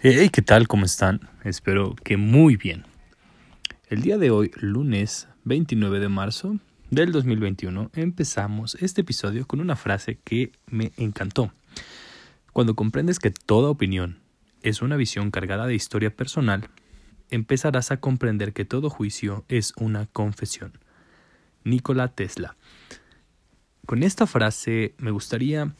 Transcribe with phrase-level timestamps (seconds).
[0.00, 0.68] Hey, ¿qué tal?
[0.68, 1.28] ¿Cómo están?
[1.42, 2.84] Espero que muy bien.
[3.88, 6.56] El día de hoy, lunes 29 de marzo
[6.88, 11.50] del 2021, empezamos este episodio con una frase que me encantó.
[12.52, 14.20] Cuando comprendes que toda opinión
[14.62, 16.68] es una visión cargada de historia personal,
[17.28, 20.74] empezarás a comprender que todo juicio es una confesión.
[21.64, 22.56] Nikola Tesla.
[23.84, 25.74] Con esta frase me gustaría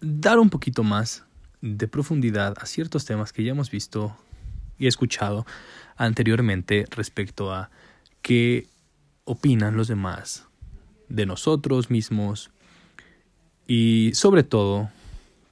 [0.00, 1.24] dar un poquito más
[1.60, 4.16] de profundidad a ciertos temas que ya hemos visto
[4.78, 5.46] y escuchado
[5.96, 7.70] anteriormente respecto a
[8.22, 8.66] qué
[9.24, 10.46] opinan los demás
[11.08, 12.50] de nosotros mismos
[13.66, 14.90] y sobre todo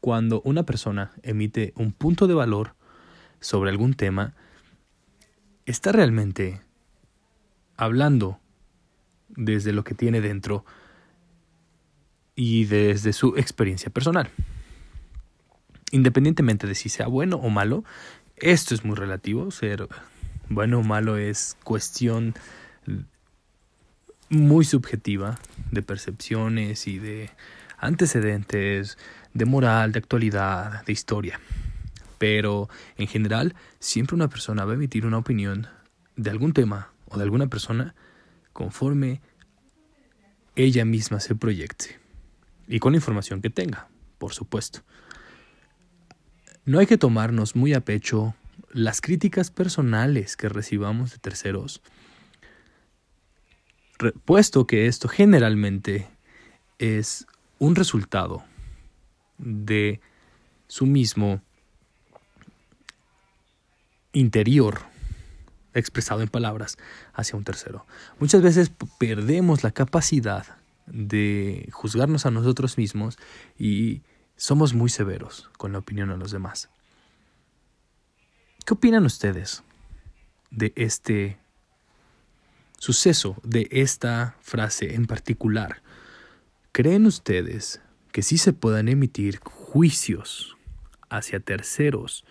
[0.00, 2.74] cuando una persona emite un punto de valor
[3.40, 4.34] sobre algún tema,
[5.64, 6.60] está realmente
[7.76, 8.38] hablando
[9.28, 10.64] desde lo que tiene dentro
[12.36, 14.30] y desde su experiencia personal
[15.94, 17.84] independientemente de si sea bueno o malo,
[18.36, 19.88] esto es muy relativo, ser
[20.48, 22.34] bueno o malo es cuestión
[24.28, 25.38] muy subjetiva
[25.70, 27.30] de percepciones y de
[27.78, 28.98] antecedentes,
[29.34, 31.38] de moral, de actualidad, de historia.
[32.18, 35.68] Pero en general, siempre una persona va a emitir una opinión
[36.16, 37.94] de algún tema o de alguna persona
[38.52, 39.20] conforme
[40.56, 42.00] ella misma se proyecte.
[42.66, 43.86] Y con la información que tenga,
[44.18, 44.82] por supuesto.
[46.66, 48.34] No hay que tomarnos muy a pecho
[48.72, 51.82] las críticas personales que recibamos de terceros,
[54.24, 56.08] puesto que esto generalmente
[56.78, 57.26] es
[57.58, 58.44] un resultado
[59.38, 60.00] de
[60.66, 61.40] su mismo
[64.12, 64.80] interior
[65.74, 66.78] expresado en palabras
[67.12, 67.84] hacia un tercero.
[68.18, 70.46] Muchas veces perdemos la capacidad
[70.86, 73.18] de juzgarnos a nosotros mismos
[73.58, 74.02] y
[74.36, 76.70] somos muy severos con la opinión de los demás.
[78.66, 79.62] ¿Qué opinan ustedes
[80.50, 81.38] de este
[82.78, 85.82] suceso, de esta frase en particular?
[86.72, 87.80] ¿Creen ustedes
[88.12, 90.56] que sí se puedan emitir juicios
[91.10, 92.24] hacia terceros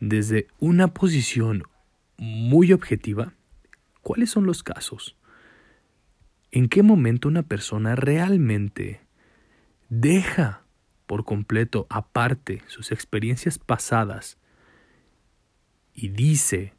[0.00, 1.62] desde una posición
[2.16, 3.34] muy objetiva?
[4.02, 5.16] ¿Cuáles son los casos?
[6.50, 9.00] ¿En qué momento una persona realmente
[9.88, 10.59] deja
[11.10, 14.38] por completo aparte sus experiencias pasadas
[15.92, 16.72] y dice,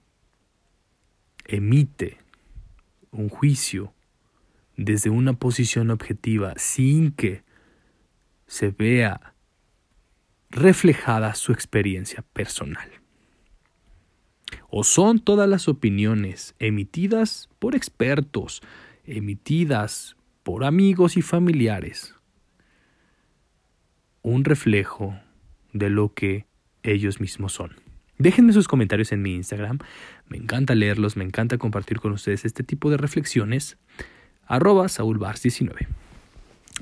[1.43, 2.17] emite
[3.11, 3.93] un juicio
[4.77, 7.43] desde una posición objetiva sin que
[8.47, 9.33] se vea
[10.49, 12.89] reflejada su experiencia personal.
[14.69, 18.61] O son todas las opiniones emitidas por expertos,
[19.03, 22.15] emitidas por amigos y familiares,
[24.21, 25.15] un reflejo
[25.73, 26.45] de lo que
[26.83, 27.75] ellos mismos son.
[28.17, 29.79] Déjenme sus comentarios en mi Instagram.
[30.27, 33.77] Me encanta leerlos, me encanta compartir con ustedes este tipo de reflexiones.
[34.45, 35.87] Arroba SaúlBars19.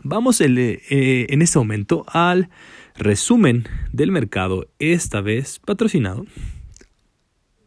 [0.03, 2.49] Vamos eh, en este momento al
[2.95, 6.25] resumen del mercado, esta vez patrocinado.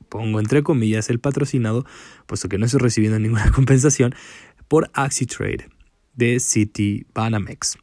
[0.09, 1.87] Pongo entre comillas el patrocinado,
[2.27, 4.15] puesto que no estoy recibiendo ninguna compensación,
[4.69, 5.69] por AxiTrade
[6.15, 7.79] de City Banamex.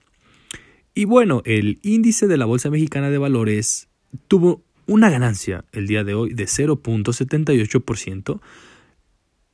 [1.00, 3.88] Y bueno, el índice de la Bolsa Mexicana de Valores
[4.28, 8.42] tuvo una ganancia el día de hoy de 0.78%,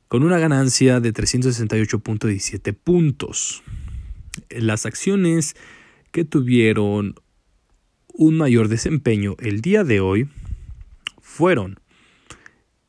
[0.08, 3.62] con una ganancia de 368.17 puntos.
[4.50, 5.54] Las acciones
[6.10, 7.14] que tuvieron
[8.12, 10.28] un mayor desempeño el día de hoy
[11.20, 11.78] fueron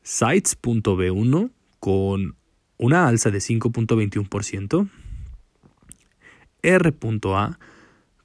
[0.02, 2.34] Sites.b1 con
[2.76, 4.88] una alza de 5.21%,
[6.62, 7.58] R.A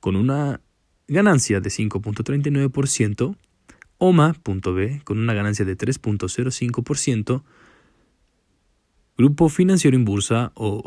[0.04, 0.60] con una
[1.08, 3.38] ganancia de 5.39%,
[4.00, 7.42] OMA.b con una ganancia de 3.05%,
[9.18, 10.84] Grupo Financiero Inbursa o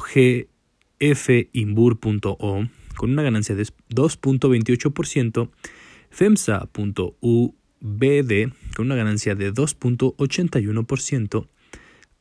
[1.01, 5.49] GFINBUR.o con una ganancia de 2.28%,
[6.11, 6.73] FEMSA.ubd
[8.77, 11.49] con una ganancia de 2.81%,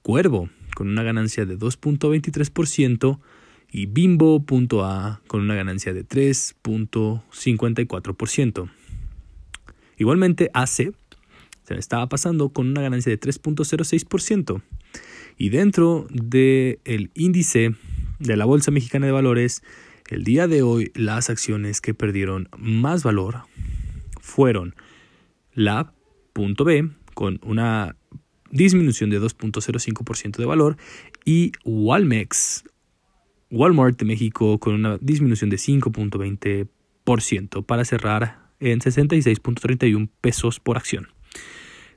[0.02, 3.20] Cuervo con una ganancia de 2.23%,
[3.76, 8.70] y Bimbo.a con una ganancia de 3.54%.
[9.98, 10.94] Igualmente AC
[11.64, 14.62] se estaba pasando con una ganancia de 3.06%.
[15.38, 17.76] Y dentro del índice
[18.20, 19.62] de la Bolsa Mexicana de Valores,
[20.10, 23.42] el día de hoy las acciones que perdieron más valor
[24.22, 24.74] fueron
[25.54, 27.98] Lab.b con una
[28.52, 30.78] disminución de 2.05% de valor
[31.26, 32.64] y Walmex
[33.52, 41.10] Walmart de México con una disminución de 5.20% para cerrar en 66.31 pesos por acción.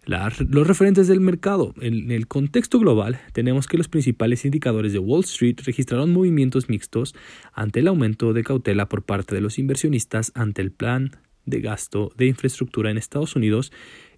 [0.05, 1.75] los referentes del mercado.
[1.81, 7.15] En el contexto global, tenemos que los principales indicadores de Wall Street registraron movimientos mixtos
[7.53, 11.17] ante el aumento de cautela por parte de los inversionistas ante el plan
[11.47, 13.73] de gasto de infraestructura en Estados Unidos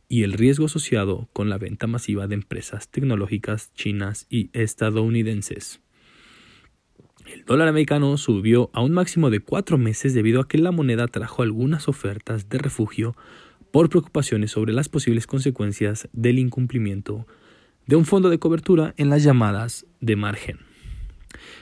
[0.08, 5.80] y el riesgo asociado con la venta masiva de empresas tecnológicas chinas y estadounidenses.
[7.32, 11.06] El dólar americano subió a un máximo de cuatro meses debido a que la moneda
[11.06, 13.14] trajo algunas ofertas de refugio
[13.70, 17.28] por preocupaciones sobre las posibles consecuencias del incumplimiento
[17.86, 20.58] de un fondo de cobertura en las llamadas de margen.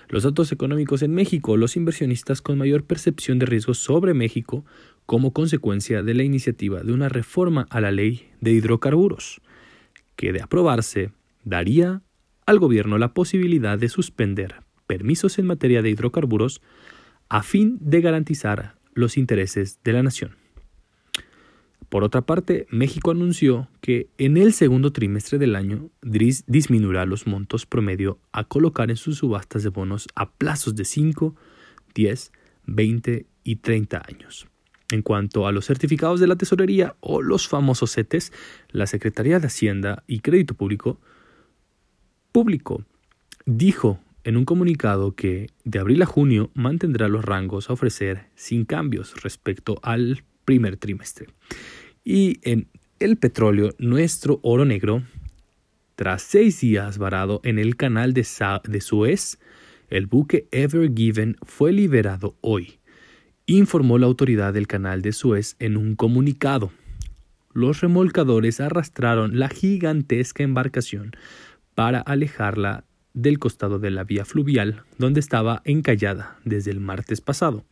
[0.08, 4.64] Los datos económicos en México, los inversionistas con mayor percepción de riesgo sobre México
[5.04, 9.42] como consecuencia de la iniciativa de una reforma a la ley de hidrocarburos,
[10.16, 11.12] que de aprobarse
[11.44, 12.00] daría
[12.46, 16.60] al gobierno la posibilidad de suspender permisos en materia de hidrocarburos
[17.28, 20.32] a fin de garantizar los intereses de la nación.
[21.88, 27.64] Por otra parte, México anunció que en el segundo trimestre del año disminuirá los montos
[27.64, 31.34] promedio a colocar en sus subastas de bonos a plazos de 5,
[31.94, 32.32] 10,
[32.66, 34.46] 20 y 30 años.
[34.90, 38.32] En cuanto a los certificados de la tesorería o los famosos CETES,
[38.70, 41.00] la Secretaría de Hacienda y Crédito Público,
[42.32, 42.84] Público
[43.46, 48.66] dijo en un comunicado que de abril a junio mantendrá los rangos a ofrecer sin
[48.66, 51.28] cambios respecto al primer trimestre.
[52.04, 55.02] Y en el petróleo, nuestro oro negro,
[55.94, 58.22] tras seis días varado en el canal de,
[58.82, 59.38] Suez,
[59.88, 62.80] el buque Ever Given fue liberado hoy,
[63.46, 66.70] informó la autoridad del canal de Suez en un comunicado.
[67.54, 71.12] Los remolcadores arrastraron la gigantesca embarcación
[71.74, 72.84] para alejarla
[73.22, 77.64] del costado de la vía fluvial donde estaba encallada desde el martes pasado.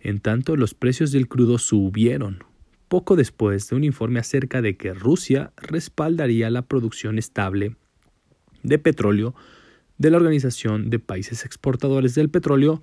[0.00, 2.44] En tanto, los precios del crudo subieron
[2.88, 7.76] poco después de un informe acerca de que Rusia respaldaría la producción estable
[8.62, 9.34] de petróleo
[9.98, 12.82] de la Organización de Países Exportadores del Petróleo,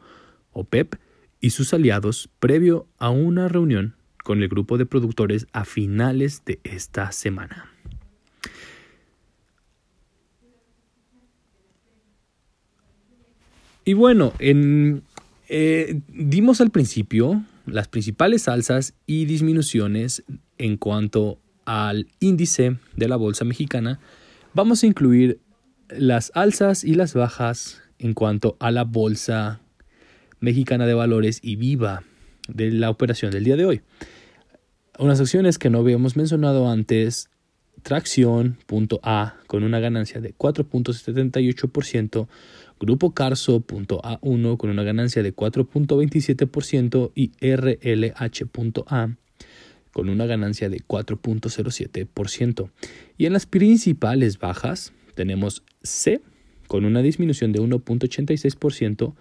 [0.51, 0.95] OPEP,
[1.39, 6.59] y sus aliados previo a una reunión con el grupo de productores a finales de
[6.63, 7.74] esta semana.
[13.85, 15.03] Y bueno, en,
[15.47, 20.23] eh, dimos al principio las principales alzas y disminuciones
[20.57, 23.99] en cuanto al índice de la bolsa mexicana,
[24.53, 25.39] vamos a incluir
[25.89, 29.61] las alzas y las bajas en cuanto a la bolsa
[30.39, 32.03] mexicana de valores y viva
[32.47, 33.81] de la operación del día de hoy.
[34.97, 37.29] Unas acciones que no habíamos mencionado antes,
[37.85, 42.27] Tracción.a con una ganancia de 4.78%,
[42.79, 49.09] Grupo Carso.A1 con una ganancia de 4.27% y RLH.A
[49.93, 52.71] con una ganancia de 4.07%.
[53.19, 56.21] Y en las principales bajas tenemos C
[56.67, 59.13] con una disminución de 1.86%,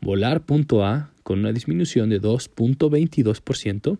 [0.00, 3.96] Volar.a con una disminución de 2.22%,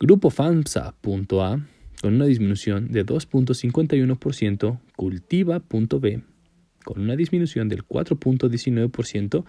[0.00, 1.66] Grupo FAMSA.a
[2.06, 6.22] con una disminución de 2.51%, Cultiva.b
[6.84, 9.44] con una disminución del 4.19%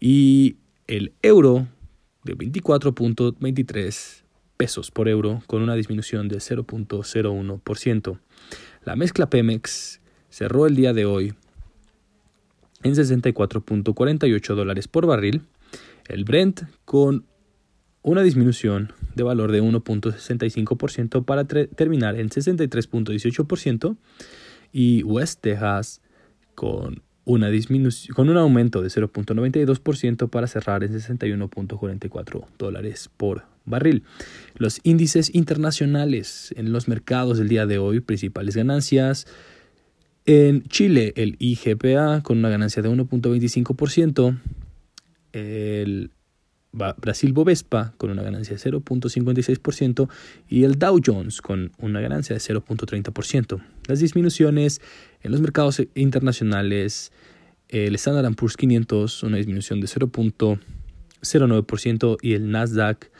[0.00, 0.56] y
[0.88, 1.68] el euro
[2.24, 4.24] de 24.23
[4.56, 8.18] pesos por euro, con una disminución de 0.01%.
[8.84, 11.34] La mezcla Pemex cerró el día de hoy
[12.82, 15.42] en 64.48 dólares por barril,
[16.08, 17.29] el Brent con
[18.02, 23.96] una disminución de valor de 1.65% para terminar en 63.18%
[24.72, 26.00] y West Texas
[26.54, 27.48] con una
[28.14, 34.04] con un aumento de 0.92% para cerrar en 61.44 dólares por barril.
[34.56, 39.26] Los índices internacionales en los mercados del día de hoy, principales ganancias.
[40.26, 44.38] En Chile, el IGPA con una ganancia de 1.25%,
[45.32, 46.10] el
[46.72, 50.08] Brasil Bovespa con una ganancia de 0.56%
[50.48, 53.60] y el Dow Jones con una ganancia de 0.30%.
[53.86, 54.80] Las disminuciones
[55.22, 57.10] en los mercados internacionales,
[57.68, 63.10] el Standard Poor's 500 una disminución de 0,9% y el Nasdaq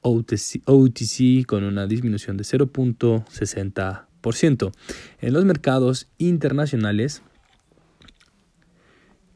[0.00, 4.72] OTC, con una disminución de 0.60%.
[5.20, 7.22] En los mercados internacionales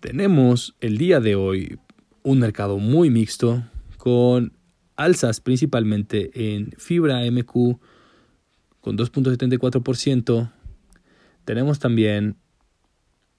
[0.01, 1.79] tenemos el día de hoy
[2.29, 3.65] un mercado muy mixto
[3.97, 4.53] con
[4.97, 7.79] alzas principalmente en fibra MQ
[8.83, 10.53] con 2.74%.
[11.47, 12.37] Tenemos también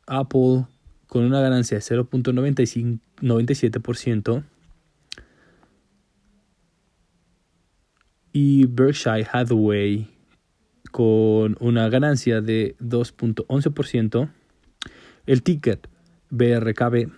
[0.08, 0.66] Apple
[1.06, 4.44] con una ganancia de 0.97%
[8.34, 10.10] y Berkshire Hathaway
[10.92, 14.32] con una ganancia de 2.11%.
[15.28, 15.88] El ticket
[16.32, 17.12] BRKB,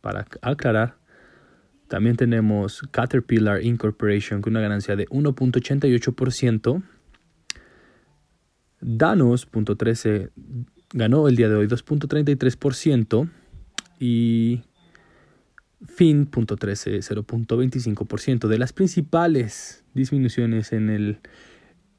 [0.00, 0.96] para aclarar,
[1.88, 6.82] también tenemos Caterpillar Incorporation con una ganancia de 1.88%.
[8.80, 10.30] Danos.13
[10.92, 13.28] ganó el día de hoy 2.33%
[13.98, 14.62] y
[15.84, 21.20] Fin.13 0.25% de las principales disminuciones en el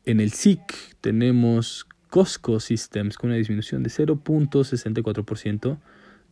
[0.06, 5.78] en el SIC tenemos Costco Systems con una disminución de 0.64%,